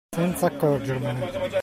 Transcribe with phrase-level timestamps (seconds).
[0.15, 1.29] Senza accorgermene!